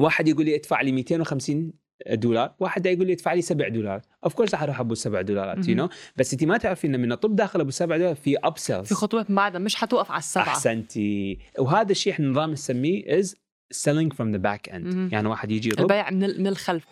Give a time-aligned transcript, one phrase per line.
[0.00, 1.72] واحد يقول لي ادفع لي 250
[2.10, 5.68] دولار واحد يقول لي ادفع لي 7 دولار of course راح أروح أبو 7 دولارات
[5.68, 5.76] you.
[5.76, 8.94] know بس انت ما تعرفين إن من طب داخل أبو 7 دولار في upsells في
[8.94, 10.44] خطوات بعدها مش حتوقف على السبعة.
[10.48, 13.34] احسنتي وهذا الشيء إحنا نظام نسميه as
[14.14, 14.74] from the back end.
[14.80, 15.08] مهم.
[15.12, 16.84] يعني واحد يجي يرد البيع من ال- من الخلف.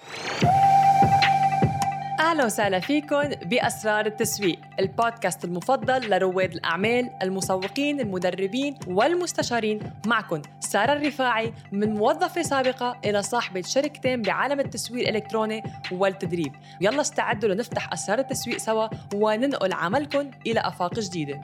[2.19, 9.80] أهلا وسهلا فيكم بأسرار التسويق البودكاست المفضل لرواد الأعمال المسوقين المدربين والمستشارين.
[10.07, 15.62] معكم سارة الرفاعي من موظفة سابقة إلى صاحبة شركتين بعالم التسويق الإلكتروني
[15.93, 16.52] والتدريب.
[16.80, 21.41] يلا استعدوا لنفتح أسرار التسويق سوا وننقل عملكم إلى أفاق جديدة.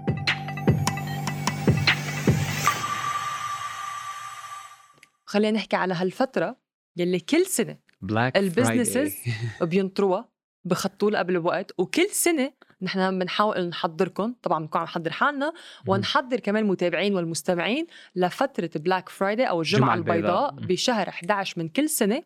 [5.27, 6.57] خلينا نحكي على هالفترة
[6.97, 9.15] يلي كل سنة black ال businesses
[9.63, 10.34] بينطروها
[10.65, 15.53] بخططوا لها قبل الوقت وكل سنة نحن بنحاول نحضركم طبعا بنكون عم نحضر حالنا
[15.87, 17.87] ونحضر كمان المتابعين والمستمعين
[18.17, 20.51] لفترة Black Friday أو الجمعة البيضاء.
[20.67, 22.23] بشهر 11 من كل سنة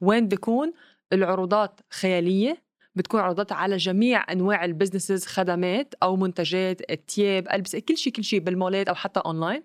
[0.00, 0.72] وين بيكون
[1.12, 2.64] العروضات خيالية
[2.94, 8.24] بتكون عروضات على جميع أنواع ال businesses خدمات أو منتجات الثياب ألبسة كل شيء كل
[8.24, 9.64] شيء بالمولات أو حتى اونلاين.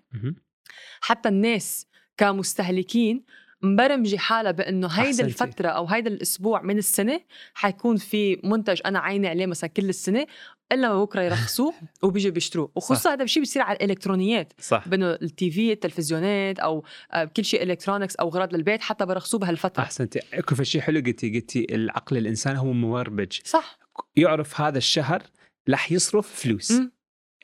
[1.00, 3.24] حتى الناس كمستهلكين
[3.62, 5.44] مبرمجة حالها بأنه هيدا أحسنتي.
[5.44, 7.20] الفترة أو هيدا الأسبوع من السنة
[7.54, 10.26] حيكون في منتج أنا عيني عليه مثلا كل السنة
[10.72, 12.70] إلا ما بكرة يرخصوه وبيجي بيشتروه.
[12.74, 14.52] وخصوصا هذا الشيء بيصير على الإلكترونيات.
[14.60, 14.88] صح.
[14.88, 19.82] بأنه ال TV التلفزيونات أو آه، كل شيء electronics أو أغراض للبيت حتى برخصوه بهالفترة.
[19.82, 20.20] أحسنتي.
[20.34, 23.40] اكو شيء حلو قلتي قلتي العقل الإنسان هو مبرمج.
[23.44, 23.78] صح.
[24.16, 25.22] يعرف هذا الشهر
[25.68, 26.72] راح يصرف فلوس.
[26.72, 26.92] مم.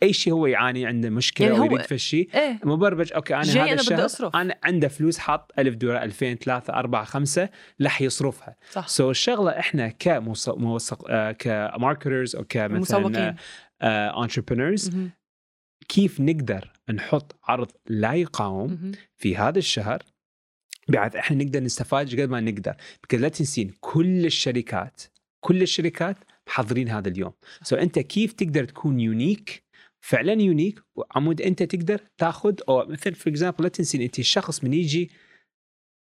[0.02, 2.60] أي شيء هو يعاني عنده مشكلة يعني ويريد في شيء إيه.
[2.64, 4.36] مبرمج okay أنا هذا أنا بدي الشهر أصرف.
[4.36, 7.48] أنا عنده فلوس حاط 1000 دولار 2000 3 4 5
[7.82, 8.56] راح يصرفها.
[8.70, 8.88] صح.
[8.88, 13.36] so الشغلة إحنا كمسوق آه ك marketers أو كمثلا
[13.82, 15.10] entrepreneurs مهم.
[15.88, 18.92] كيف نقدر نحط عرض لا يقاوم.
[19.16, 20.02] في هذا الشهر؟
[20.88, 22.74] بحيث إحنا نقدر نستفاد قد ما نقدر.
[23.04, 25.02] بكل لا تنسين كل الشركات
[25.40, 26.16] كل الشركات
[26.48, 27.32] محضرين هذا اليوم.
[27.62, 29.65] so أنت كيف تقدر تكون unique
[30.08, 34.72] فعلا unique وعمود أنت تقدر تاخذ أو مثل for example لا تنسين أنت الشخص من
[34.74, 35.10] يجي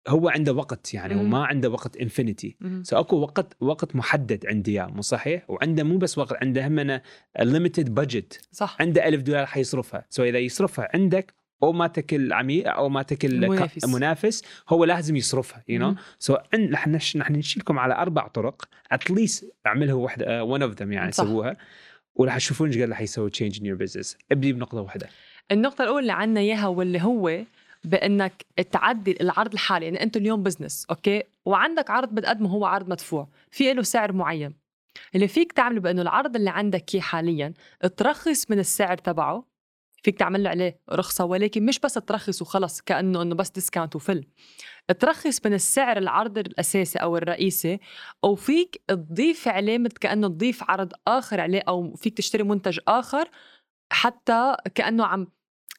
[0.09, 1.14] هو عنده وقت يعني.
[1.14, 2.84] وما عنده وقت infinity مهم.
[2.84, 7.00] so أكو وقت وقت محدد عندي إياه مو صحيح وعنده مو بس وقت عنده هم
[7.41, 12.66] limited budget صح عنده ألف دولار حيصرفها so إذا يصرفها عندك أو ما تكل عميل
[12.66, 13.84] أو ما تكل منافس.
[13.84, 15.94] ك- منافس هو لازم يصرفها you know.
[16.19, 16.36] so
[16.70, 21.12] نحن نحن نشيلكم على أربع طرق at least أعملها واحدة one of them يعني.
[21.12, 21.56] سووها
[22.18, 25.08] وراح تشوفون إيش قد راح يسوي change in your business أبدي بنقطة واحدة.
[25.52, 27.44] النقطة الأولى اللي عنا إياها واللي هو
[27.84, 33.28] بأنك تعدل العرض الحالي يعني أنت اليوم business okay؟ وعندك عرض بتقدمه هو عرض مدفوع.
[33.50, 34.54] في له سعر معين.
[35.14, 37.54] اللي فيك تعمله بأنه العرض اللي عندك إياه حاليا
[37.96, 39.44] ترخص من السعر تبعه
[40.03, 44.25] فيك تعمل له عليه رخصة ولكن مش بس ترخص وخلص كأنه إنه بس discount وفل.
[44.98, 47.78] ترخص من السعر العرض الأساسي أو الرئيسي
[48.25, 53.28] أو فيك تضيف عليه مثل كأنه تضيف عرض آخر عليه أو فيك تشتري منتج آخر
[53.92, 55.26] حتى كأنه عم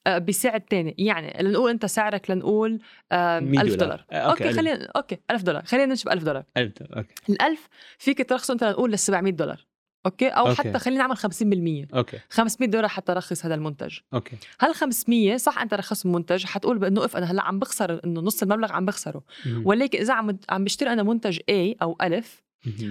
[0.08, 0.96] آه، بسعر تاني.
[0.98, 2.80] يعني لنقول أنت سعرك لنقول
[3.12, 3.90] آه، 100 ألف دولار.
[3.90, 4.06] دولار.
[4.12, 4.56] آه، okay، okay ألف.
[4.58, 5.66] خلينا okay ألف دولار.
[5.66, 6.44] خلينا نمشي ب 1000 دولار.
[6.58, 7.14] 1000 دولار okay.
[7.30, 9.66] الألف فيك ترخصه أنت لنقول لل 700 دولار.
[10.06, 10.58] okay أو okay.
[10.58, 15.62] حتى خلينا نعمل 50% okay 500 دولار حتى رخص هذا المنتج okay هال 500 صح
[15.62, 19.24] أنت رخص المنتج حتقول بأنه إف أنا هلأ عم بخسر إنه نص المبلغ عم بخسره.
[19.66, 22.49] ولكن إذا عم عم بشتري أنا منتج A أو ألف مهم.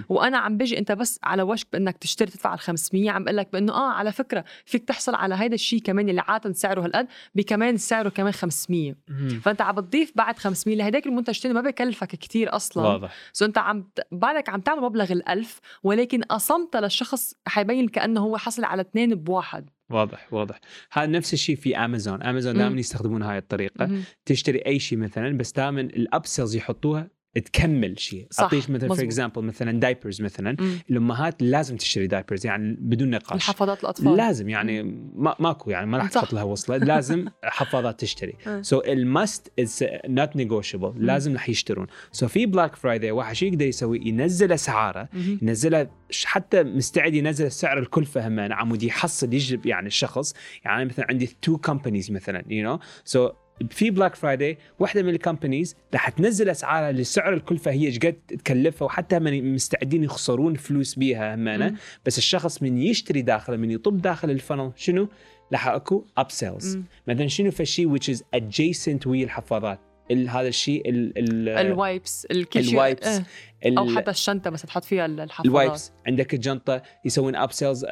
[0.09, 3.49] وأنا عم بيجي أنت بس على وشك بانك تشتري تدفع ال 500 عم بقول لك
[3.53, 7.77] بأنه آه على فكرة فيك تحصل على هيدا الشيء كمان اللي عاده سعره هالقد بكمان
[7.77, 9.29] سعره كمان 500 مهم.
[9.39, 12.87] فأنت عم بتضيف بعد 500 لهداك المنتج الثاني ما بكلفك كتير أصلا.
[12.87, 13.13] واضح.
[13.33, 18.63] so أنت عم بعدك عم تعمل مبلغ الألف ولكن قسمتها للشخص حيبين كأنه هو حصل
[18.63, 19.69] على اثنين بواحد.
[19.89, 20.59] واضح واضح.
[20.91, 22.59] هذا نفس الشيء في امازون امازون مم.
[22.59, 23.85] دائما يستخدمون هاي الطريقة.
[23.85, 24.03] مهم.
[24.25, 28.27] تشتري أي شيء مثلا بس دائما ال upsells يحطوها تكمل شيء.
[28.39, 29.03] أعطيك مثلا for.
[29.03, 30.79] example مثلا diapers مثلا مم.
[30.91, 33.35] الأمهات لازم تشتري diapers يعني بدون نقاش.
[33.35, 34.17] الحفاضات الأطفال.
[34.17, 34.83] لازم يعني
[35.15, 36.09] ما ماكو يعني ما راح.
[36.09, 36.77] تحط لها وصلة.
[36.93, 38.33] لازم حفاضات تشتري.
[38.61, 41.87] so ال must is not negotiable لازم راح يشترون.
[42.11, 45.09] so في Black Friday واحد شو يقدر يسوي؟ ينزل اسعاره.
[45.41, 45.89] ينزلها
[46.25, 50.33] حتى مستعد ينزل سعر الكلفه هم عمود يحصل يجلب يعني الشخص.
[50.65, 53.29] يعني مثلا عندي two companies مثلا you know so
[53.69, 58.13] في Black Friday واحدة من ال companies راح تنزل أسعارها لسعر الكلفة هي إيش قد
[58.27, 61.65] تكلفها وحتى من مستعدين يخسرون فلوس بيها همانة.
[62.05, 65.07] بس الشخص من يشتري داخله من يطب داخل ال funnel شنو؟
[65.51, 66.75] راح أكو upsells.
[67.07, 71.62] مثلا شنو في شيء which is adjacent ويا الحفاضات ال- هذا الشيء ال ال ال
[71.62, 73.21] wipes ال wipes.
[73.65, 77.85] ال- أو حتى الشنطة بس تحط فيها الحفاضات ال wipes عندك الجنطة يسوون upsells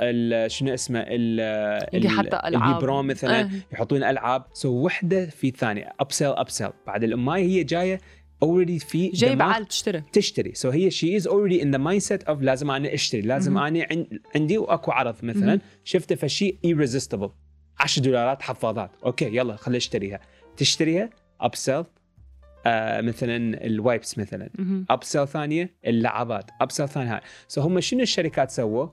[0.48, 2.56] شنو اسمه ال حتى ألعاب.
[2.74, 3.50] البيبرون مثلا آه.
[3.74, 4.46] يحطون ألعاب.
[4.54, 8.00] so وحدة في ثانية upsell upsell بعد الأماي هي جاية
[8.44, 10.04] already في جاي دماغ بعقل تشتري.
[10.14, 10.54] تشتري.
[10.54, 13.22] so هي she is already in the mindset of لازم أنا أشتري.
[13.22, 13.64] لازم مهم.
[13.64, 15.46] أنا عن- عندي وأكو عرض مثلا.
[15.46, 15.62] مهم.
[15.84, 17.30] شفته فشي irresistible
[17.80, 20.20] 10 دولارات حفاضات okay يلا خلي أشتريها.
[20.58, 21.10] تشتريها؟
[21.42, 21.84] upsell
[22.68, 24.50] آه مثلا ال wipes مثلا.
[24.90, 26.52] upsell ثانية اللعبات.
[26.62, 27.22] upsell ثانية هاي.
[27.48, 28.88] so هم شنو الشركات سووا؟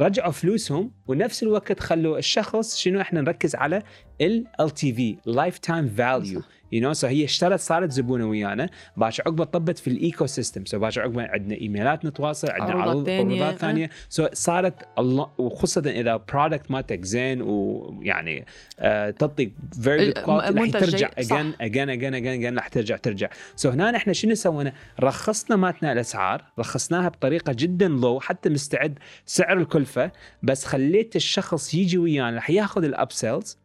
[0.00, 3.82] رجعوا فلوسهم ونفس الوقت خلوا الشخص شنو إحنا نركز على؟
[4.20, 4.44] ال
[4.74, 6.42] LTV lifetime value.
[6.74, 8.68] you know so هي اشترت صارت زبونة ويانا.
[8.96, 13.08] باش عقبه طبت في ال ecosystem so باش عقبه عندنا إيميلات نتواصل عندنا عروض.
[13.10, 13.90] عروضات ثانية.
[14.08, 18.46] so صارت الله وخاصه إذا product مالتك زين ويعني
[18.78, 19.50] آه تعطي
[19.82, 21.10] very good ال- quality منتج ترجع.
[21.18, 23.28] again again again again again رح ترجع ترجع.
[23.56, 29.58] so هنا إحنا شنو سوينا؟ رخصنا ماتنا الأسعار رخصناها بطريقة جدا لو حتى مستعد سعر
[29.58, 30.10] الكلفة.
[30.42, 33.58] بس خليت الشخص يجي ويانا رح ياخذ ال upsells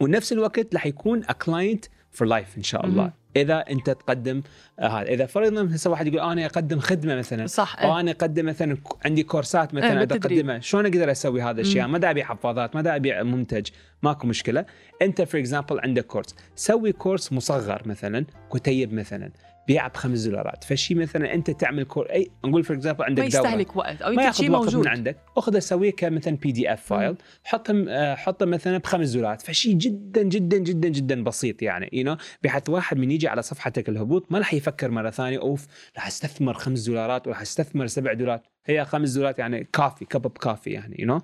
[0.00, 1.84] ونفس الوقت رح يكون client
[2.14, 3.10] for life إن شاء الله.
[3.36, 4.42] إذا أنت تقدم
[4.78, 8.00] آه، هذا إذا فرضنا هسه واحد يقول أنا أقدم خدمة مثلا صح أو إيه.
[8.00, 10.38] أنا أقدم مثلا عندي كورسات مثلا إيه، اذا بالتدريب.
[10.38, 11.86] أقدمها شلون أقدر أسوي هذا الشيء.
[11.86, 13.66] ما دا أبيع حفاضات ما دا أبيع منتج
[14.02, 14.64] ماكو مشكلة
[15.02, 19.30] أنت for example عندك كورس سوي كورس مصغر مثلا كتيب مثلا
[19.66, 20.64] بيعه بخمس دولارات.
[20.64, 24.12] فشي مثلا أنت تعمل كور اي نقول for example ما عندك دوره يستهلك وقت أو
[24.12, 24.84] ما يمكن شيء ياخذ وقت موجود.
[24.84, 25.16] من عندك.
[25.36, 29.42] اخذه سويه كمثلا PDF file حطه آه، حطه مثلا بخمس دولارات.
[29.42, 34.32] فشي جدا جدا جدا جدا بسيط يعني you بحيث واحد من يجي على صفحتك الهبوط
[34.32, 35.66] ما راح يفكر مرة ثانية أوف
[35.96, 38.46] راح أستثمر خمس دولارات وراح أستثمر سبع دولارات.
[38.66, 41.20] هي خمس دولارات يعني كافي كب كافي يعني you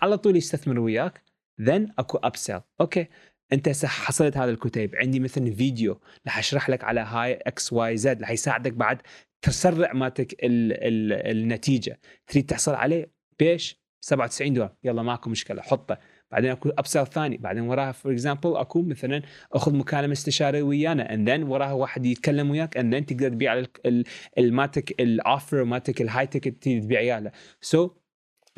[0.00, 1.22] على طول يستثمر وياك
[1.60, 3.06] then أكو upsell okay.
[3.52, 8.20] أنت حصلت هذا الكتيب عندي مثلا فيديو راح أشرح لك على هاي X Y Z
[8.20, 9.02] راح يساعدك بعد
[9.42, 12.00] تسرع مالتك ال ال النتيجة.
[12.26, 14.74] تريد تحصل عليه؟ بيش 97 دولار.
[14.84, 15.98] يلا ماكو مشكلة حطه.
[16.30, 17.36] بعدين أكو upsell ثاني.
[17.36, 19.22] بعدين وراها for example أكو مثلا
[19.52, 23.68] أخذ مكالمة استشارية ويانا and then وراها واحد يتكلم وياك and then تقدر تبيع ال-
[23.86, 24.04] ال-
[24.38, 27.90] ال- مالتك ال offer مالتك ال high ticket تبيع ياله so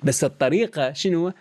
[0.05, 1.33] بس الطريقة شنو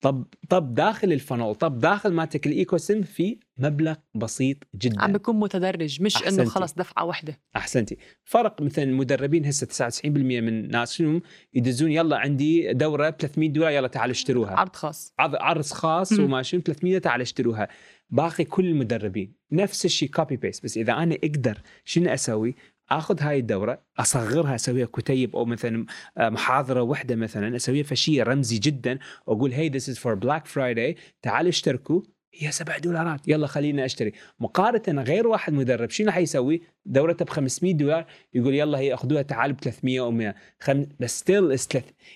[0.00, 5.02] طب طب داخل ال funnel طب داخل مالتك ال ecosystem في مبلغ بسيط جدا.
[5.02, 6.44] عم بيكون متدرج مش إنه.
[6.44, 7.40] خلص دفعة واحدة.
[7.56, 7.96] أحسنتي.
[8.24, 11.20] فرق مثلا المدربين هسه 99% من الناس شنو؟
[11.54, 14.50] يدزون يلا عندي دورة ب 300 دولار يلا تعالوا اشتروها.
[14.56, 15.14] عرض خاص.
[15.18, 16.12] عرض عرض خاص.
[16.12, 17.68] وما شنو؟ 300 تعال اشتروها.
[18.10, 19.36] باقي كل المدربين.
[19.52, 22.54] نفس الشيء copy paste بس إذا أنا أقدر شنو أسوي؟
[22.90, 25.86] آخذ هاي الدورة أصغرها أسويها كتيب أو مثلا
[26.18, 30.96] آه، محاضرة واحدة مثلا أسويها فشي رمزي جدا وأقول هي this is for Black Friday
[31.22, 32.02] تعالوا اشتركوا.
[32.34, 34.12] هي سبع دولارات يلا خلينا أشتري.
[34.40, 39.56] مقارنة غير واحد مدرب شنو حيسوي؟ دورته ب 500 دولار يقول يلا هي أخذوها تعالوا
[39.56, 40.86] ب 300 أو 100 خم...
[41.00, 41.68] بس still is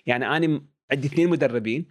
[0.07, 1.87] يعني أنا عندي اثنين مدربين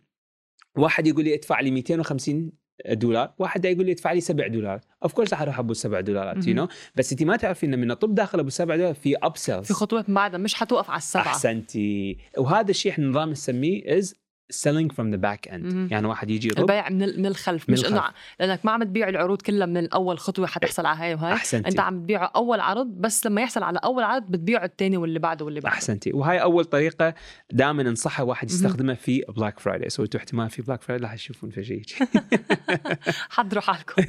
[0.77, 2.51] واحد يقول لي ادفع لي 250
[2.87, 3.33] دولار.
[3.39, 6.55] واحد يقول لي ادفع لي 7 دولار of course راح أروح أبو 7 دولارات you.
[6.55, 9.73] know بس أنت ما تعرفين ان من طب داخل أبو 7 دولار في upsells في
[9.73, 11.23] خطوات بعدها مش حتوقف على السبعة.
[11.23, 12.17] أحسنتي.
[12.37, 14.15] وهذا الشيء إحنا نظام نسميه as
[14.53, 15.53] selling from the back end.
[15.65, 15.87] مهم.
[15.91, 18.03] يعني واحد يجي يرد البيع من من الخلف من مش انه
[18.39, 21.33] لأنك ما عم تبيع العروض كلها من الأول خطوة حتحصل على هاي وهاي.
[21.33, 21.69] أحسنتي.
[21.69, 25.45] أنت عم تبيعه أول عرض بس لما يحصل على أول عرض بتبيعه الثاني واللي بعده
[25.45, 25.75] واللي بعده.
[25.75, 26.11] أحسنتي.
[26.13, 27.13] وهاي أول طريقة
[27.51, 28.49] دائما أنصحها واحد.
[28.51, 31.81] يستخدمها في Black Friday سويتوا احتمال في Black Friday راح تشوفون في شيء
[33.29, 34.03] حضروا حالكم.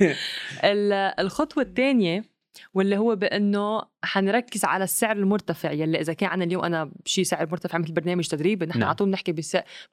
[0.65, 2.25] ال- الخطوة الثانية
[2.75, 7.49] واللي هو بأنه حنركز على السعر المرتفع يلي إذا كان عنا اليوم أنا شيء سعر
[7.51, 8.89] مرتفع مثل برنامج تدريب نحن نعم.
[8.89, 9.35] على طول بنحكي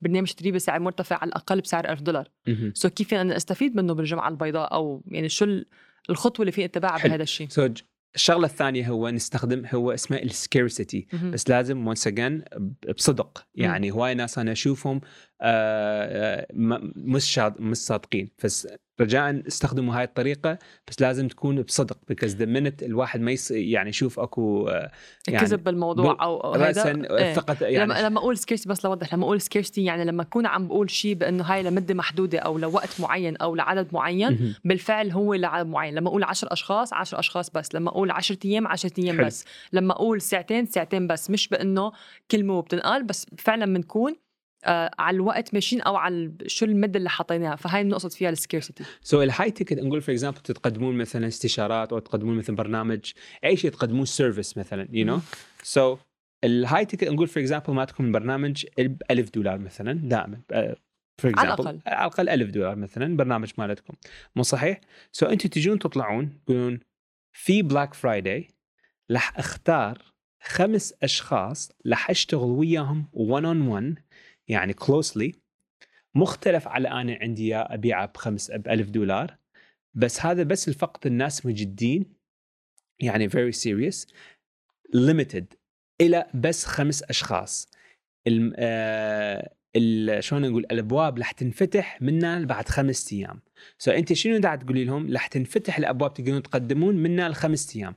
[0.01, 2.29] برنامج تدريب سعر مرتفع على الأقل بسعر 1000 دولار.
[2.73, 5.65] so كيف فينا أستفيد منه بالجمعة البيضاء أو يعني شو ال-
[6.09, 7.07] الخطوة اللي فينا اتباعها.
[7.07, 7.81] بهذا الشيء سو ج-
[8.15, 11.07] الشغلة الثانية هو نستخدم هو اسمه ال scarcity.
[11.33, 12.57] بس لازم once again
[12.97, 15.01] بصدق يعني هواي ناس أنا أشوفهم
[16.95, 18.67] مش شاد مش صادقين بس
[19.01, 23.51] رجاء استخدموا هاي الطريقة بس لازم تكون بصدق because the minute الواحد ما يص...
[23.51, 24.91] يعني يشوف أكو آه،
[25.27, 26.91] يعني كذب بالموضوع بال- أو راسا.
[26.91, 30.67] الثقه يعني لما لما أقول scarcity بس لوضح لما أقول scarcity يعني لما أكون عم
[30.67, 34.55] بقول شيء بأنه هاي لمدة محدودة أو لوقت معين أو لعدد معين.
[34.65, 38.67] بالفعل هو لعدد معين لما أقول 10 أشخاص 10 أشخاص بس لما أقول 10 أيام
[38.67, 39.25] 10 أيام.
[39.25, 41.91] بس لما أقول ساعتين ساعتين بس مش بأنه
[42.31, 44.15] كلمة وبتنقال بس فعلا بنكون
[44.65, 49.21] آه على الوقت ماشيين أو على شو المده اللي حطيناها فهاي بنقصد فيها السكيرتي سو
[49.23, 53.11] الهاي تيكت نقول for example تقدمون مثلا استشارات أو تقدمون مثلا برنامج
[53.43, 55.19] اي شيء تقدمون service مثلا you know.
[55.63, 55.97] so
[56.43, 60.41] ال high ticket نقول for example ما تكون برنامج ب 1000 دولار مثلا دائما
[61.21, 61.79] for على example الأقل.
[61.87, 63.93] على الأقل 1000 دولار مثلا برنامج مالتكم
[64.35, 66.79] مو صحيح؟ so so أنتم تجون تطلعون تقولون
[67.33, 68.47] في Black Friday
[69.11, 70.01] راح أختار
[70.43, 73.95] خمس أشخاص راح أشتغل وياهم 1 on 1
[74.49, 75.31] يعني closely
[76.15, 79.37] مختلف على أنا عندي إياه أبيعه بخمس ب 1000 دولار
[79.93, 82.05] بس هذا بس فقط الناس مجدين
[82.99, 84.05] يعني very serious
[84.95, 85.45] limited
[86.01, 87.71] إلى بس خمس أشخاص.
[88.55, 89.53] آه...
[90.19, 93.41] شلون نقول الأبواب رح تنفتح منا بعد خمس أيام.
[93.77, 97.95] so so أنت شنو قاعد تقولي لهم؟ رح تنفتح الأبواب تقدرون تقدمون منا لخمس أيام.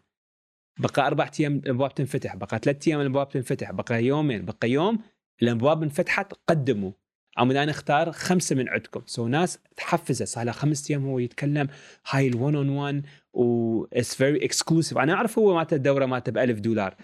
[0.79, 4.99] بقى أربع أيام الأبواب تنفتح بقى ثلاث أيام الأبواب تنفتح بقى يومين بقى يوم
[5.43, 6.93] الابواب انفتحت قدموا.
[7.39, 9.03] أو أنا أختار خمسة من عندكم.
[9.07, 10.25] so so ناس تحفزة.
[10.25, 11.69] صار له خمس أيام هو يتكلم.
[12.11, 16.39] هاي ال1 on 1 و it's very exclusive أنا أعرف هو مالته الدورة مالته ب
[16.39, 16.97] 1000 دولار.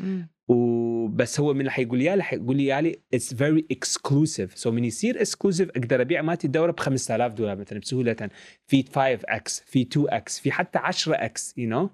[0.49, 4.85] وبس هو من اللي حيقول لي رح يقول لي لي it's very exclusive so من
[4.85, 8.31] يصير exclusive أقدر أبيع مالتي الدورة ب 5000 دولار مثلا بسهولة.
[8.67, 11.91] في 5 x في 2 x في حتى 10 x you know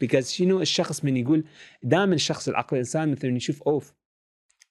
[0.00, 1.44] because شنو الشخص من يقول
[1.82, 3.94] دائما الشخص العقل الإنسان مثلا يشوف أوف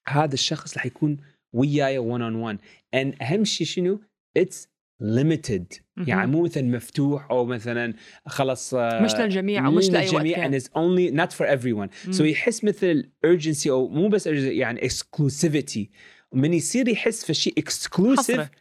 [0.08, 1.18] هذا الشخص رح يكون
[1.54, 2.58] وياي one
[2.94, 4.02] on one أهم شيء شنو؟
[4.38, 5.74] it's limited
[6.08, 7.94] يعني مو مثلا مفتوح أو مثلا
[8.26, 11.90] خلص آه، مش للجميع أو مش لأي للجميع and it's only not for everyone.
[12.06, 12.12] مم.
[12.12, 15.86] so يحس مثل urgency أو مو بس urgency يعني exclusivity.
[16.34, 18.52] من يصير يحس في شيء exclusive حصرة.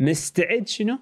[0.00, 0.98] مستعد شنو؟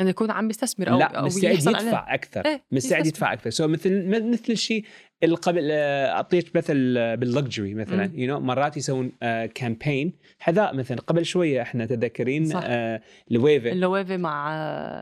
[0.00, 1.86] انه يكون عم يستثمر أو لا مستعد عليه.
[1.86, 3.06] يدفع أكثر إيه، مستعد.
[3.06, 4.84] يدفع أكثر سو so مثل مثل الشيء
[5.22, 6.74] اللي قبل آه، أعطيك مثل
[7.16, 8.10] باللكجري مثلا.
[8.14, 9.12] يو نو مرات يسوون
[9.54, 12.56] كامبين حذاء مثلا قبل شوية إحنا تذكرين.
[12.56, 13.00] آه،
[13.30, 14.50] لويفي اللويفه مع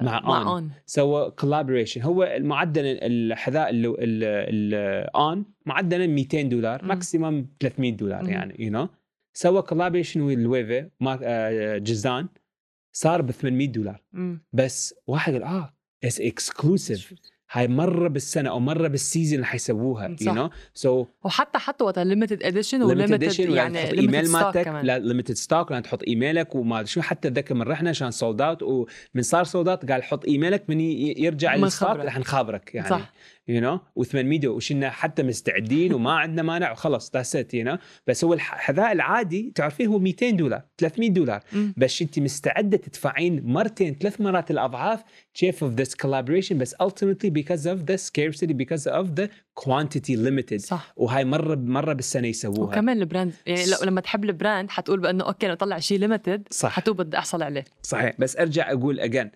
[0.02, 0.46] مع مع On.
[0.46, 6.88] اون سوى كولابوريشن هو المعدل الحذاء الاون معدلا 200 دولار مم.
[6.88, 8.28] ماكسيمم 300 دولار.
[8.28, 8.88] يعني يو نو
[9.32, 10.20] سوى collaboration
[11.00, 12.28] ما آه، جزان
[12.96, 14.02] صار ب 800 دولار.
[14.52, 17.14] بس واحد قال آه it's exclusive
[17.50, 20.34] هاي مرة بالسنة أو مرة بال season اللي حيسووها you.
[20.34, 24.98] know so وحتى حتى وقت limited edition limited و limited يعني تحط ايميل مالتك؟ لا
[24.98, 27.00] limited stock لازم تحط ايميلك وما شو.
[27.00, 30.80] حتى اتذكر مره رحنا عشان sold out ومن صار sold out قال حط ايميلك من
[30.80, 31.88] يرجع من ال stock.
[31.88, 32.88] رح نخابرك يعني.
[32.88, 33.12] صح.
[33.48, 38.24] you know و800 وشنا حتى مستعدين وما عندنا مانع وخلص that's it you know بس
[38.24, 41.40] هو الحذاء العادي تعرفيه هو 200 دولار 300 دولار.
[41.76, 47.66] بس انت مستعدة تدفعين مرتين ثلاث مرات الأضعاف كيف of this collaboration بس ultimately because
[47.66, 49.28] of the scarcity because of the
[49.60, 50.60] quantity limited.
[50.60, 50.92] صح.
[50.96, 52.68] وهاي مرة مرة بالسنة يسووها.
[52.68, 56.48] وكمان ال brand يعني لو لما تحب البراند حتقول بأنه أوكي أنا أطلع شيء limited
[56.50, 56.70] صح.
[56.72, 57.64] حتقول بدي أحصل عليه.
[57.82, 58.14] صحيح.
[58.18, 59.30] بس أرجع أقول again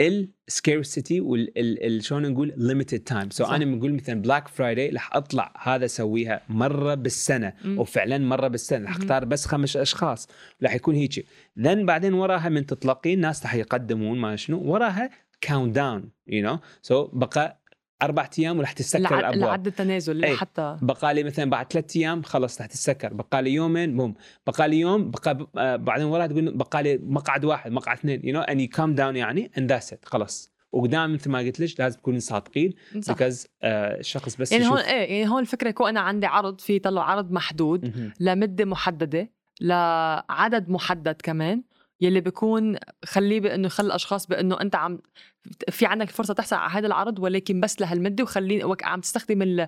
[0.00, 3.44] ال scarcity وال شلون نقول limited time so.
[3.44, 7.78] أنا بنقول مثلا Black Friday رح أطلع هذا أسويها مرة بالسنة مم.
[7.78, 8.88] وفعلا مرة بالسنة مهم.
[8.88, 10.28] أختار بس خمس أشخاص
[10.62, 11.26] رح يكون هيك
[11.58, 16.58] then بعدين وراها من تطلقين ناس رح يقدمون ما شنو وراها count down you know
[16.82, 17.62] so بقى
[18.02, 20.36] أربع أيام ورح تسكر الأبواب العد التنازلي أي.
[20.36, 24.14] حتى بقى لي مثلا بعد ثلاث أيام خلص رح تتسكر بقى لي يومين boom
[24.46, 28.34] بقى لي يوم بقى آه بعدين وراها تقول بقى لي مقعد واحد مقعد اثنين you
[28.34, 31.98] know any count down يعني and that's it خلص وقدام مثل ما قلت لك لازم
[31.98, 32.74] تكونوا صادقين.
[32.94, 36.78] because آه الشخص بس يعني هون إيه يعني هون الفكرة يكون أنا عندي عرض في
[36.78, 38.12] طلع عرض محدود مهم.
[38.20, 41.62] لمدة محددة لعدد محدد كمان
[42.00, 44.98] يلي بيكون خليه بانه يخلي الأشخاص بإنه أنت عم
[45.70, 49.60] في عندك فرصة تحصل على هذا العرض ولكن بس لهالمدة وخليه عم تستخدم ال-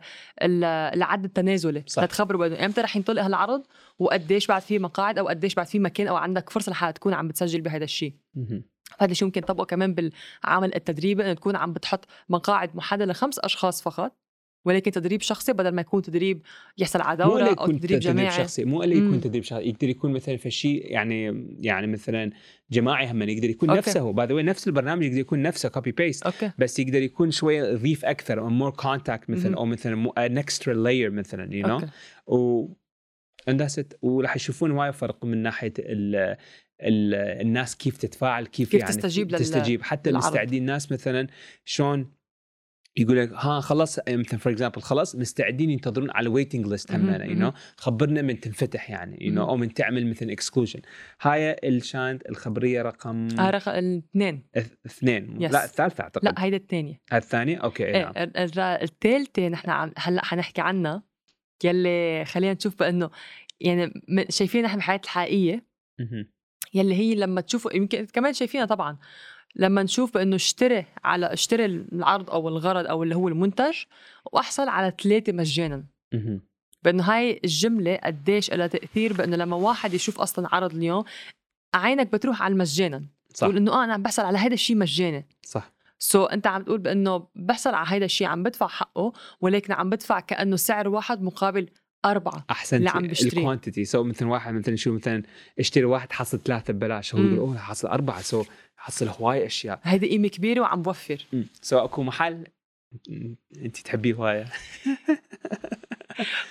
[0.42, 2.02] ال- العد التنازلي صح.
[2.02, 3.62] لتخبروا بإنه إمتى رح ينطلق هالعرض
[3.98, 7.28] وقديش بعد في مقاعد أو قديش بعد في مكان أو عندك فرصة لحالك تكون عم
[7.28, 8.64] بتسجل بهذا الشيء مهم.
[8.98, 13.82] هذا الشيء ممكن تطبقه كمان بالعمل التدريبي إنه تكون عم بتحط مقاعد محددة لخمس أشخاص
[13.82, 14.12] فقط
[14.64, 16.42] ولكن تدريب شخصي بدل ما يكون تدريب
[16.78, 19.20] يحصل على دورة أو يكون تدريب جماعي شخصي مو اللي يكون.
[19.20, 19.62] تدريب شخصي.
[19.68, 22.30] يقدر يكون مثلا في شيء يعني يعني مثلا
[22.70, 23.78] جماعي هم يقدر يكون أوكي.
[23.78, 24.12] نفسه.
[24.12, 26.50] by the نفس البرنامج يقدر يكون نفسه copy paste أوكي.
[26.58, 29.56] بس يقدر يكون شوية يضيف أكثر more contact مثلا.
[29.56, 31.86] أو مثلا an extra layer مثلا you know أوكي.
[32.26, 33.96] and that's it.
[34.02, 36.36] وراح يشوفون وايد فرق من ناحية ال
[36.80, 39.82] ال الناس كيف تتفاعل كيف, كيف يعني تستجيب تستجيب.
[39.82, 40.24] حتى للعرض.
[40.24, 41.26] المستعدين الناس مثلا
[41.64, 42.17] شلون
[42.98, 47.34] يقول لك ها خلاص مثلا فور اكزامبل خلاص مستعدين ينتظرون على الويتنج ليست همنا يو.
[47.34, 49.48] نو خبرنا من تنفتح يعني يو نو مهم.
[49.50, 50.80] أو من تعمل مثلا اكسكلوجن
[51.22, 54.42] هاي الشانت الخبرية رقم هاي رقم الاثنين.
[54.58, 55.38] اث- اثنين.
[55.48, 55.52] Yes.
[55.52, 56.24] لا الثالثة أعتقد.
[56.24, 57.00] لا هيدا الثانية.
[57.12, 58.12] هاي الثانية؟ أوكي إيه نعم.
[58.16, 61.02] ال- ال- الثالثة نحن هلأ حنحكي عنها.
[61.64, 63.10] يلي خلينا نشوف بانه
[63.60, 63.92] يعني
[64.28, 65.66] شايفين نحن بحياتنا الحقيقية.
[66.74, 68.98] يلي هي لما تشوفوا يمكن كمان شايفينها طبعا.
[69.58, 73.76] لما نشوف بأنه اشتري على اشتري العرض أو الغرض أو اللي هو المنتج
[74.32, 75.84] وأحصل على ثلاثة مجانا.
[76.82, 81.04] بأنه هاي الجملة قديش لها تأثير بأنه لما واحد يشوف أصلا عرض اليوم
[81.74, 83.04] عينك بتروح على المجانا.
[83.34, 83.46] صح.
[83.46, 85.72] تقول إنه آه أنا عم بحصل على هذا الشيء مجاني صح.
[85.98, 90.20] so, أنت عم تقول بأنه بحصل على هذا الشيء عم بدفع حقه ولكن عم بدفع
[90.20, 91.68] كأنه سعر واحد مقابل
[92.04, 92.44] أربعة.
[92.50, 93.38] احسن اللي عم بشتريه.
[93.38, 95.22] ال quantity so مثلا واحد مثلا شو مثلا
[95.58, 97.14] اشتري واحد حصل ثلاثة ببلاش.
[97.14, 97.20] هو.
[97.20, 98.44] يقول أوه حصل أربعة so
[98.76, 99.80] حصل هواي أشياء.
[99.82, 101.26] هيدي قيمة كبيرة وعم بوفر.
[101.62, 102.46] so أكو محل
[103.56, 104.46] أنت تحبيه هواية.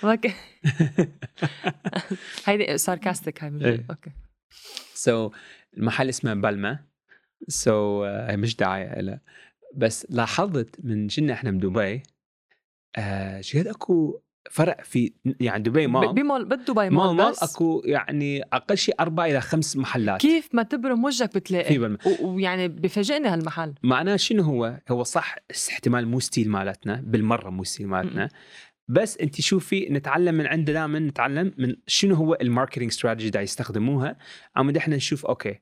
[0.04, 0.34] أوكي.
[2.46, 3.84] هيدي sarcastic هاي إيه.
[3.90, 4.10] أوكي.
[4.94, 5.32] so,
[5.76, 6.78] المحل اسمه بالما
[7.48, 9.20] so, uh, مش دعايه له
[9.76, 12.02] بس لاحظت من جينا إحنا من دبي
[12.96, 16.12] آه شقد أكو فرق في يعني دبي مول.
[16.12, 20.20] بمول بدبي مول بس أكو يعني أقل شيء أربع إلى خمس محلات.
[20.20, 23.74] كيف ما تبرم وجهك بتلاقي؟ ويعني بفاجئني هالمحل.
[23.82, 25.36] معناه شنو هو؟ هو صح
[25.70, 28.28] احتمال مو style مالتنا بالمرة مو style مالتنا.
[28.88, 33.40] بس أنت شوفي نتعلم من عنده دائما نتعلم من شنو هو ال marketing strategy دا
[33.40, 34.16] يستخدموها.
[34.56, 35.58] عم إحنا نشوف أوكي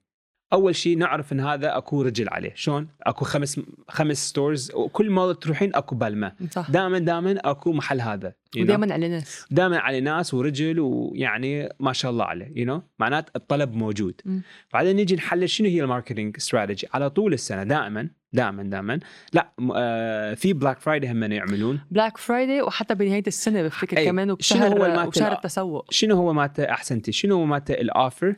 [0.52, 2.52] أول شيء نعرف إن هذا أكو رجل عليه.
[2.54, 6.70] شلون؟ أكو خمس خمس stores وكل ما تروحين أكو بالما صح.
[6.70, 8.60] دائما دائما أكو محل هذا know.
[8.60, 9.46] ودائما على ناس.
[9.50, 12.82] دائما عليه ناس ورجل ويعني ما شاء الله عليه you know?
[12.98, 14.20] معناته الطلب موجود.
[14.24, 14.42] مم.
[14.72, 19.00] بعدين نيجي نحلل شنو هي ال marketing strategy على طول السنة دائما دائما دائما.
[19.32, 21.80] لا م- آه في Black Friday هم يعملون.
[21.90, 24.04] Black Friday وحتى بنهاية السنة بفتكر أي.
[24.04, 25.92] كمان شنو وبشهر هو المات وبشهر الأ- التسوق.
[25.92, 28.34] شنو هو مالته احسنتي شنو هو مالته ال offer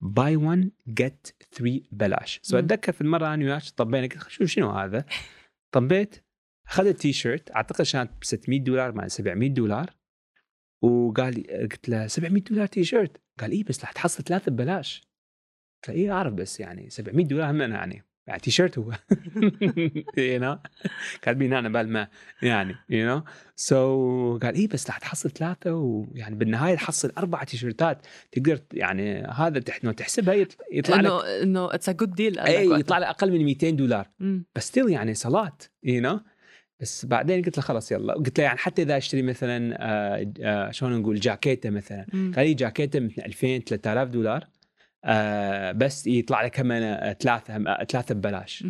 [0.00, 2.40] buy 1 get 3 بلاش.
[2.42, 2.58] so.
[2.58, 5.04] أتذكر في المرة أنا وياك طبينا قلت شو شنو هذا.
[5.74, 6.24] طبيت
[6.66, 9.90] أخذت تي شيرت أعتقد كانت ب 600 دولار مع 700 دولار.
[10.82, 15.02] وقال لي قلت له 700 دولار تي شيرت قال اي بس رح تحصل ثلاثة ببلاش
[15.74, 18.07] قلت له اي أعرف بس يعني 700 دولار هم يعني.
[18.28, 18.92] يعني تي شيرت هو
[20.18, 20.58] you know
[21.22, 22.08] كاتبين أنا Balmain
[22.42, 23.22] يعني you know
[23.56, 29.60] so قال اي بس رح تحصل ثلاثة ويعني بالنهاية تحصل أربع تيشيرتات تقدر يعني هذا
[29.60, 33.44] تحسبها يط- يطلع لك إنه إنه it's a good deal اي يطلع لك أقل من
[33.44, 34.08] 200 دولار.
[34.56, 36.20] بس still يعني it's a lot you know
[36.80, 38.12] بس بعدين قلت له خلاص يلا.
[38.14, 42.06] قلت له يعني حتى إذا أشتري مثلا آه آه شلون نقول جاكيتة مثلا.
[42.12, 44.44] قال لي جاكيتة مثل 2000 3000 دولار.
[45.04, 48.62] آه بس يطلع لك هم أنا ثلاثة هم آه، ثلاثة ببلاش.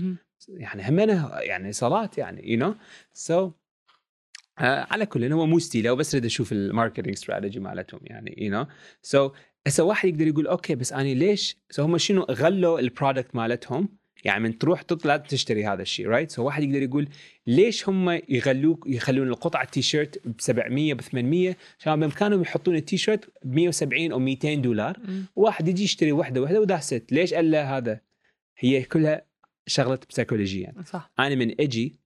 [0.49, 2.75] يعني هم أنا يعني it's a lot يعني you know
[3.13, 3.51] so
[4.59, 8.51] على كل هو مو still هو بس أريد أشوف ال marketing strategy مالتهم يعني you
[8.51, 8.67] know
[9.03, 9.31] so
[9.67, 13.98] هسه واحد يقدر يقول okay بس أنا ليش so هم شنو غلوا ال product مالتهم؟
[14.25, 17.09] يعني من تروح تطلع تشتري هذا الشيء right so واحد يقدر يقول
[17.47, 22.97] ليش هم يخلوك يخلون القطعة تي شيرت ب 700 ب 800 عشان بإمكانهم يحطون التي
[22.97, 24.97] شيرت ب 170 أو 200 دولار.
[25.37, 28.01] واحد يجي يشتري وحدة وحدة و that's ليش له هذا؟
[28.59, 29.27] هي كلها
[29.67, 31.13] شغلة بسيكولوجيا صح.
[31.19, 32.01] أنا من أجي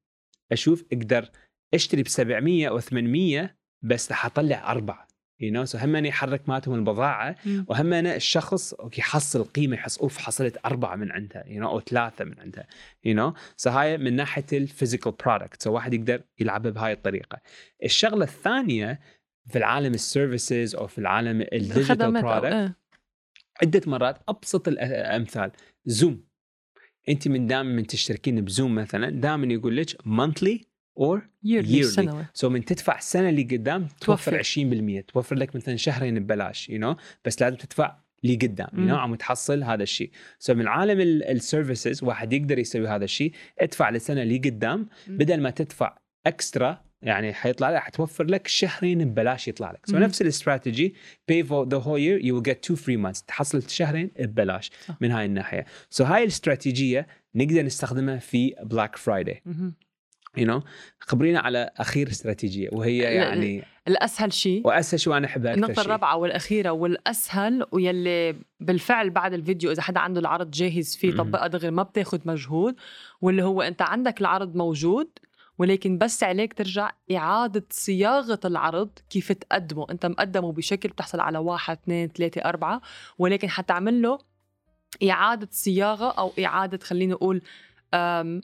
[0.52, 1.30] أشوف أقدر
[1.74, 5.11] أشتري ب 700 أو 800 بس رح اطلع أربعة.
[5.42, 7.36] you know so هم يحرك مالتهم البضاعة.
[7.68, 12.40] وهم الشخص يحصل قيمة يحس أوف حصلت أربعة من عندها you know أو ثلاثة من
[12.40, 12.66] عندها
[13.04, 17.40] you know so هاي من ناحية ال physical product so واحد يقدر يلعبها بهاي الطريقة
[17.84, 19.00] الشغلة الثانية
[19.48, 22.76] في العالم ال services أو في العالم ال digital product إيه.
[23.62, 25.50] عدة مرات أبسط الامثال
[25.86, 26.24] زوم
[27.08, 30.71] أنت من دائما من تشتركين بزوم مثلا دائما يقول لك monthly
[31.44, 31.86] yearly yearly.
[31.86, 34.42] سنوي so من تدفع السنة اللي قدام توفر توفر.
[35.02, 37.00] 20% توفر لك مثلا شهرين ببلاش you you know?
[37.24, 38.94] بس لازم تدفع لي قدام you you know?
[38.94, 43.90] عم تحصل هذا الشيء so من عالم ال services واحد يقدر يسوي هذا الشيء ادفع
[43.90, 44.88] لسنة اللي قدام.
[45.08, 50.02] بدل ما تدفع extra يعني حيطلع لك حتوفر لك شهرين ببلاش يطلع لك so مم.
[50.02, 50.94] نفس ال strategy
[51.32, 54.96] pay for the whole year you will get two free months تحصل شهرين ببلاش صح.
[55.00, 59.42] من هاي الناحية so هاي الاستراتيجية نقدر نستخدمها في Black Friday
[60.36, 60.62] you know
[61.00, 64.66] خبرينا على أخير استراتيجية وهي يعني الأسهل شيء.
[64.66, 65.84] وأسهل شو أنا أحبها أكثر شيء.
[65.84, 71.16] الرابعة والأخيرة والأسهل ويلي بالفعل بعد الفيديو إذا حدا عنده العرض جاهز فيه.
[71.16, 72.74] طبقها دغري ما بتاخد مجهود
[73.20, 75.08] واللي هو أنت عندك العرض موجود
[75.58, 79.86] ولكن بس عليك ترجع إعادة صياغة العرض كيف تقدمه.
[79.90, 82.80] أنت مقدمه بشكل بتحصل على واحد اثنين ثلاثة أربعة
[83.18, 84.18] ولكن حتعمل له
[85.10, 87.42] إعادة صياغة أو إعادة خليني أقول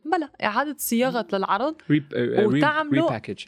[0.04, 3.44] بلا إعادة صياغة للعرض وتعمله ريباكج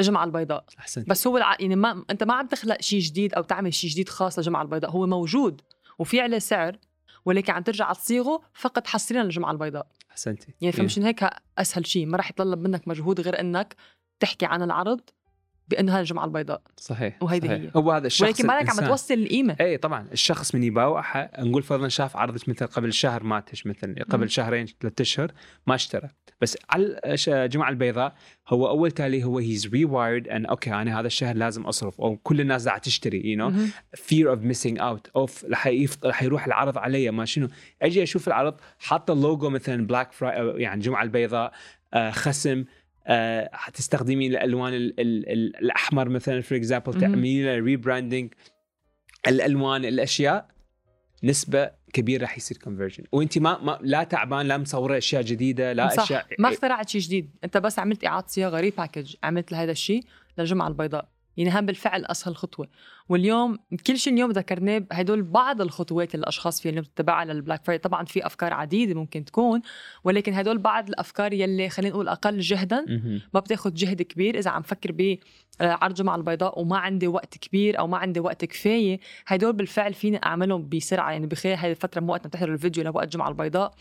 [0.00, 0.64] للجمعة البيضاء.
[0.78, 1.08] أحسنت.
[1.08, 1.56] بس هو الع...
[1.60, 4.90] يعني ما أنت ما عم تخلق شيء جديد أو تعمل شيء جديد خاص للجمعة البيضاء
[4.90, 5.60] هو موجود
[5.98, 6.78] وفي عليه سعر
[7.24, 9.86] ولكن عم ترجع تصيغه فقط حصريا للجمعة البيضاء.
[10.10, 10.54] أحسنتي.
[10.60, 11.26] يعني فمشان هيك
[11.58, 13.76] أسهل شيء ما راح يتطلب منك مجهود غير إنك
[14.20, 15.00] تحكي عن العرض
[15.70, 16.62] بأنه هاي الجمعة البيضاء.
[16.76, 17.60] صحيح وهيدي صحيح.
[17.60, 17.70] هي.
[17.76, 18.86] هو هذا الشخص ولكن بالك عم.
[18.88, 19.56] توصل القيمة.
[19.60, 24.04] اي طبعا الشخص من يباوعها نقول فرضا شاف عرضك مثل قبل شهر ماتش مثلا مم.
[24.10, 25.32] قبل شهرين ثلاثة أشهر
[25.66, 26.08] ما اشترى
[26.40, 28.14] بس على الجمعه البيضاء
[28.48, 32.00] هو أول تالي هو he's rewired ان okay أنا هذا الشهر لازم أصرف.
[32.00, 35.10] أو كل الناس قاعدة تشتري you know fear of missing out.
[35.16, 35.44] أوف
[36.04, 37.48] رح يروح العرض علي ما شنو.
[37.82, 41.52] أجي أشوف العرض حاطه اللوجو مثلا Black Fri يعني الجمعه البيضاء
[41.94, 42.64] آه خصم.
[43.10, 47.00] آه حتستخدمين الألوان ال ال ال الأحمر مثلا for example مهم.
[47.00, 48.34] تعملين له rebranding
[49.28, 50.48] الألوان الأشياء
[51.24, 55.88] نسبة كبيرة رح يصير conversion وانت ما, ما لا تعبان لا مصورة أشياء جديدة لا
[55.88, 56.02] صح.
[56.02, 60.04] أشياء ما اخترعت شيء جديد أنت بس عملت إعادة صياغة repackage عملت هذا الشيء
[60.38, 62.68] للجمعه البيضاء يعني هم بالفعل أسهل خطوة.
[63.08, 67.82] واليوم كل شيء اليوم ذكرناه هدول بعض الخطوات اللي الأشخاص فيها اليوم تتبعها للبلاك فرايدي
[67.82, 69.62] طبعا في أفكار عديدة ممكن تكون
[70.04, 72.84] ولكن هدول بعض الأفكار يلي خلينا نقول أقل جهدا.
[73.34, 74.38] ما بتاخذ جهد كبير.
[74.38, 75.18] إذا عم فكر ب
[75.60, 80.20] عرض جمعة البيضاء وما عندي وقت كبير أو ما عندي وقت كفاية هدول بالفعل فيني
[80.24, 81.12] أعملهم بسرعة.
[81.12, 83.74] يعني بخلال هذه الفترة مو وقت ما تحضروا الفيديو لوقت جمعة البيضاء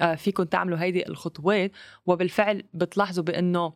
[0.00, 1.72] آه، فيكم تعملوا هيدي الخطوات.
[2.06, 3.72] وبالفعل بتلاحظوا بأنه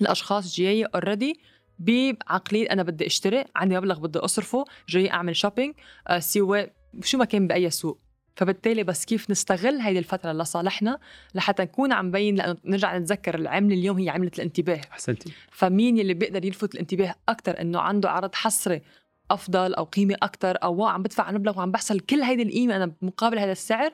[0.00, 1.40] الأشخاص جاية already
[1.78, 5.74] بعقليه أنا بدي أشتري عندي مبلغ بدي أصرفه جاي أعمل shopping
[6.08, 8.00] آه، سواء شو ما كان بأي سوق.
[8.36, 10.98] فبالتالي بس كيف نستغل هيدي الفترة لصالحنا
[11.34, 14.80] لحتى نكون عم بين لأنه نرجع نتذكر العملة اليوم هي عملة الانتباه.
[14.92, 15.32] أحسنتي.
[15.50, 18.82] فمين يلي بيقدر يلفت الانتباه أكثر إنه عنده عرض حصري
[19.30, 22.76] أفضل أو قيمة أكثر أو wow عم بدفع عن مبلغ وعم بحصل كل هيدي القيمة
[22.76, 23.92] أنا مقابل هذا السعر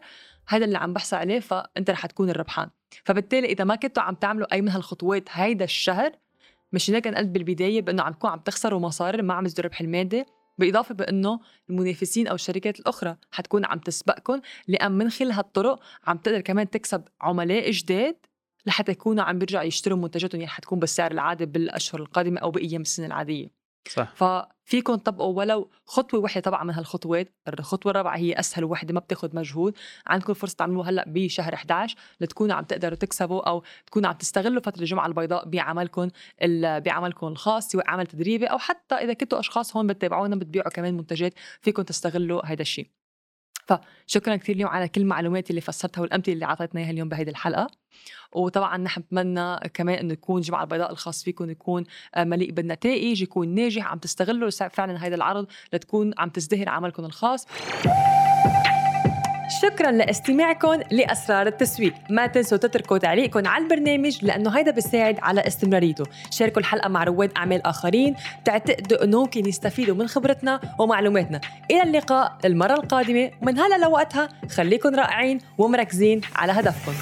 [0.49, 2.68] هذا اللي عم بحصل عليه فأنت رح تكون الربحان.
[3.05, 6.12] فبالتالي إذا ما كنتوا عم تعملوا أي من هالخطوات هيدا الشهر
[6.75, 10.25] مش هيك أنا قلت بالبداية بأنه عم تكون عم تخسروا مصاري ما عم الربح المادي
[10.59, 16.41] بالاضافه بأنه المنافسين أو الشركات الأخرى حتكون عم تسبقكم لأن من خلال هالطرق عم تقدر
[16.41, 18.17] كمان تكسب عملاء جداد
[18.67, 23.07] لحتى يكونوا عم بيرجعوا يشتروا منتجاتهم اللي حتكون بالسعر العادي بالأشهر القادمة أو بأيام السنة
[23.07, 23.51] العادية.
[23.89, 24.15] صح.
[24.64, 27.35] ففيكم تطبقوا ولو خطوة واحدة طبعا من هالخطوات.
[27.48, 29.74] الخطوة الرابعة هي أسهل وحدة ما بتاخذ مجهود.
[30.07, 34.81] عندكم فرصة تعملوها هلأ بشهر 11 لتكونوا عم تقدروا تكسبوا أو تكونوا عم تستغلوا فترة
[34.81, 36.09] الجمعة البيضاء بعملكم
[36.61, 41.35] بعملكم الخاص سواء عمل تدريبي أو حتى إذا كنتوا أشخاص هون بتتابعونا بتبيعوا كمان منتجات
[41.61, 43.04] فيكم تستغلوا هذا الشيء.
[43.66, 47.66] فشكرا كثير اليوم على كل المعلومات اللي فسرتها والأمثلة اللي اعطيتنا اياها اليوم بهيدي الحلقة.
[48.33, 51.85] وطبعا نحن بنتمنى كمان إنه يكون الجمعه البيضاء الخاص فيكم يكون
[52.18, 57.46] مليء بالنتائج يكون ناجح عم تستغلوا فعلا هذا العرض لتكون عم تزدهر عملكم الخاص.
[59.62, 61.95] شكرا لاستماعكم لأسرار التسويق.
[62.11, 66.05] ما تنسوا تتركوا تعليقكم على البرنامج لأنه هيدا بيساعد على استمراريته.
[66.31, 68.14] شاركوا الحلقة مع رواد أعمال آخرين
[68.45, 71.40] تعتقدوا إنه ممكن يستفيدوا من خبرتنا ومعلوماتنا.
[71.71, 73.31] إلى اللقاء المرة القادمة.
[73.43, 76.93] ومن هلا لوقتها خليكم رائعين ومركزين على هدفكم.